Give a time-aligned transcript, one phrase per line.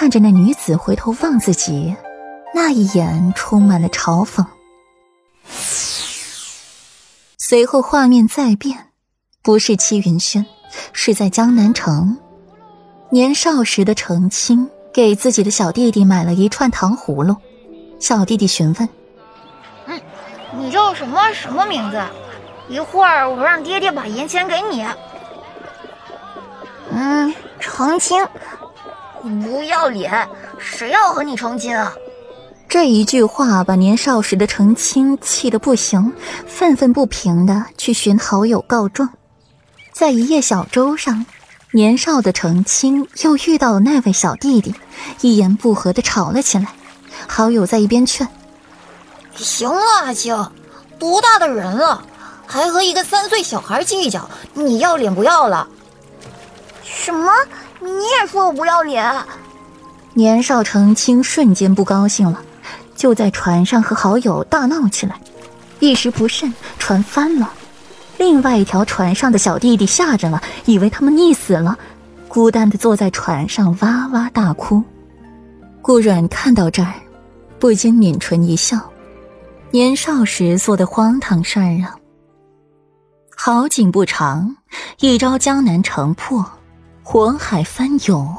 [0.00, 1.96] 看着那女子回头望自己，
[2.54, 4.46] 那一眼充满了嘲讽。
[7.36, 8.92] 随后画面再变，
[9.42, 10.46] 不是戚云轩，
[10.92, 12.16] 是在江南城。
[13.10, 17.34] 年少时的成青给自己的小弟弟买了一串糖葫芦，
[17.98, 18.88] 小弟弟询问
[19.86, 20.00] ：“嗯，
[20.56, 22.00] 你叫什么什么名字？
[22.68, 24.86] 一会儿我让爹爹把银钱给你。
[26.94, 28.24] ”“嗯，成青，
[29.28, 31.92] 不要脸，谁要和你成亲啊？”
[32.68, 36.12] 这一句话把年少时的程青气得不行，
[36.46, 39.10] 愤愤不平的去寻好友告状。
[39.92, 41.26] 在一叶小舟上。
[41.72, 44.74] 年少的程青又遇到了那位小弟弟，
[45.20, 46.68] 一言不合的吵了起来。
[47.26, 48.26] 好友在一边劝
[49.36, 50.50] ：“行了，阿青，
[50.98, 52.02] 多大的人了，
[52.46, 54.30] 还和一个三岁小孩计较？
[54.54, 55.68] 你要脸不要了
[56.82, 57.30] ？”“什么？
[57.80, 57.88] 你
[58.20, 59.12] 也说我不要脸？”
[60.14, 62.42] 年少成亲瞬间不高兴了，
[62.96, 65.20] 就在船上和好友大闹起来，
[65.78, 67.52] 一时不慎，船翻了。
[68.16, 71.78] 另外一条船上的小弟弟吓着了，以为他们溺死了，
[72.26, 74.82] 孤单的坐在船上哇哇大哭。
[75.80, 76.92] 顾阮看到这儿，
[77.60, 78.76] 不禁抿唇一笑，
[79.70, 81.94] 年少时做的荒唐事儿啊。
[83.36, 84.56] 好景不长，
[84.98, 86.44] 一朝江南城破，
[87.10, 88.36] 火海翻涌，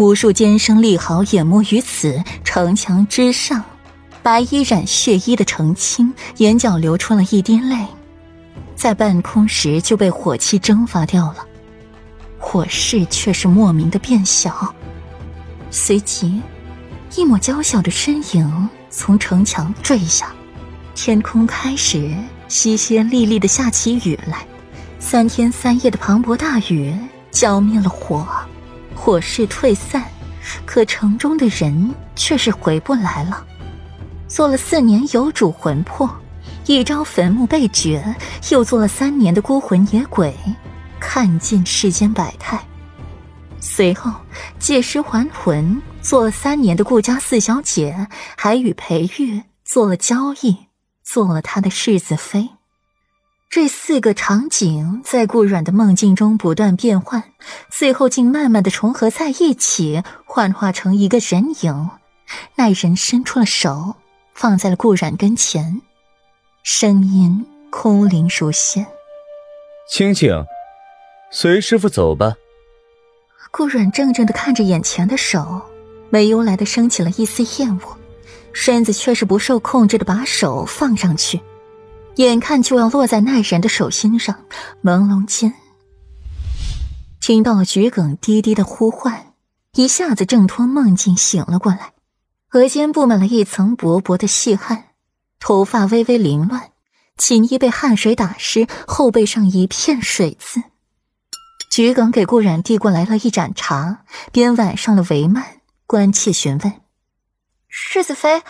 [0.00, 3.62] 无数尖声利豪淹没于此城墙之上。
[4.20, 7.86] 白衣染血衣的程青眼角流出了一滴泪。
[8.74, 11.46] 在半空时就被火气蒸发掉了，
[12.36, 14.74] 火势却是莫名的变小。
[15.70, 16.42] 随即，
[17.14, 20.34] 一抹娇小的身影从城墙坠下，
[20.96, 22.12] 天空开始
[22.48, 24.44] 淅淅沥沥的下起雨来。
[24.98, 26.92] 三天三夜的磅礴大雨
[27.30, 28.26] 浇灭了火，
[28.94, 30.04] 火势退散，
[30.64, 33.44] 可城中的人却是回不来了。
[34.28, 36.10] 做了四年有主魂魄。
[36.66, 38.14] 一朝坟墓被掘，
[38.50, 40.32] 又做了三年的孤魂野鬼，
[41.00, 42.60] 看尽世间百态。
[43.60, 44.12] 随后
[44.58, 48.06] 借尸还魂，做了三年的顾家四小姐，
[48.36, 50.66] 还与裴玉做了交易，
[51.02, 52.50] 做了他的世子妃。
[53.50, 57.24] 这四个场景在顾阮的梦境中不断变换，
[57.68, 61.90] 最后竟慢慢的重合在一起，幻化成一个人影。
[62.54, 63.96] 那人伸出了手，
[64.34, 65.82] 放在了顾阮跟前。
[66.62, 68.86] 声音空灵如仙，
[69.90, 70.44] 青青，
[71.32, 72.34] 随师傅走吧。
[73.50, 75.62] 顾阮怔怔的看着眼前的手，
[76.08, 77.96] 没由来的升起了一丝厌恶，
[78.52, 81.40] 身子却是不受控制的把手放上去，
[82.26, 84.44] 眼看就要落在那人的手心上，
[84.82, 85.54] 朦胧间
[87.20, 89.34] 听到了桔梗低低的呼唤，
[89.74, 91.92] 一下子挣脱梦境醒了过来，
[92.52, 94.86] 额间布满了一层薄薄的细汗。
[95.38, 96.72] 头发微微凌乱，
[97.16, 100.62] 锦衣被汗水打湿，后背上一片水渍。
[101.70, 105.42] 桔梗给顾染递过来了一盏茶，边挽上了帷幔，
[105.86, 106.80] 关切询问
[107.68, 108.42] ：“世子妃，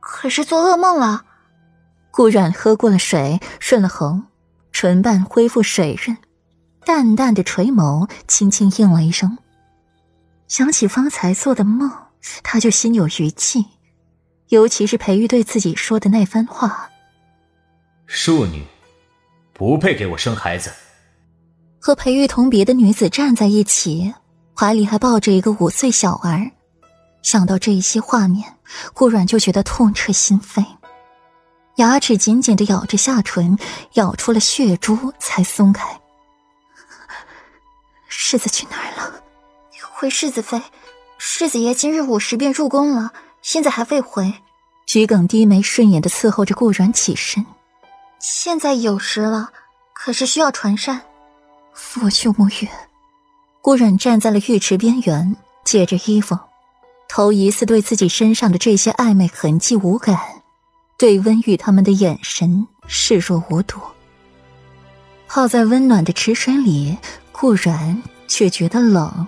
[0.00, 1.24] 可是做噩梦了？”
[2.12, 4.20] 顾阮喝过了水，顺了喉，
[4.70, 6.16] 唇瓣恢复水润，
[6.84, 9.38] 淡淡的垂眸，轻轻应了一声。
[10.46, 11.90] 想起方才做的梦，
[12.42, 13.64] 他就心有余悸。
[14.48, 16.90] 尤其是裴玉对自己说的那番话，
[18.06, 18.62] 庶女
[19.54, 20.70] 不配给我生孩子。
[21.80, 24.12] 和裴玉同别的女子站在一起，
[24.54, 26.50] 怀里还抱着一个五岁小儿，
[27.22, 28.56] 想到这一些画面，
[28.92, 30.62] 顾阮就觉得痛彻心扉，
[31.76, 33.58] 牙齿紧紧的咬着下唇，
[33.94, 36.00] 咬出了血珠才松开。
[38.08, 39.22] 世子去哪儿了？
[39.94, 40.60] 回世子妃，
[41.16, 43.12] 世子爷今日午时便入宫了。
[43.40, 44.34] 现在还未回，
[44.86, 47.44] 桔梗低眉顺眼的伺候着顾阮起身。
[48.18, 49.50] 现在有时了，
[49.92, 51.02] 可是需要传膳。
[52.02, 52.68] 我去沐浴。
[53.60, 56.38] 顾阮站在了浴池边缘，解着衣服，
[57.08, 60.31] 头一次对自己身上的这些暧昧痕迹无感，
[61.02, 63.80] 对温玉他们的眼神视若无睹。
[65.26, 66.96] 泡在温暖的池水里，
[67.32, 69.26] 顾然却觉得冷。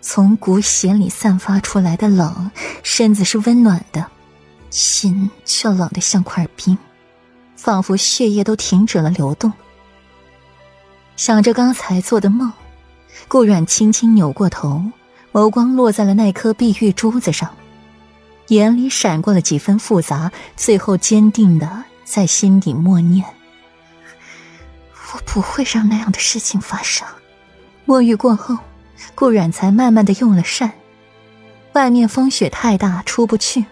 [0.00, 2.52] 从骨血里散发出来的冷，
[2.84, 4.06] 身子是温暖的，
[4.70, 6.78] 心却冷得像块冰，
[7.56, 9.52] 仿佛血液都停止了流动。
[11.16, 12.52] 想着刚才做的梦，
[13.26, 14.84] 顾阮轻轻扭过头，
[15.32, 17.52] 眸光落在了那颗碧玉珠子上，
[18.48, 23.24] 眼里闪过了几分复杂，最后坚定的在心底默念
[25.14, 27.06] ：“我不会让那样的事情发生。”
[27.86, 28.58] 沐浴过后。
[29.14, 30.72] 顾阮才慢慢的用了膳，
[31.72, 33.64] 外面风雪太大，出不去。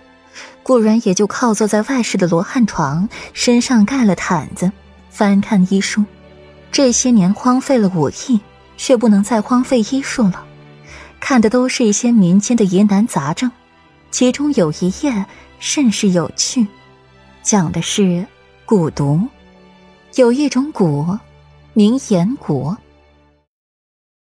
[0.62, 4.70] 顾然也就靠坐在外室的罗汉床，身上盖了毯子，
[5.11, 6.05] 翻看医书。
[6.70, 8.40] 这些年荒废了武艺，
[8.76, 10.44] 却不能再荒废医术了。
[11.19, 13.50] 看的都是一些民间的疑难杂症，
[14.11, 15.26] 其中有一页
[15.58, 16.67] 甚是有趣，
[17.43, 18.26] 讲的是
[18.67, 19.20] 蛊毒。
[20.14, 21.19] 有一种蛊，
[21.75, 22.76] 名炎蛊。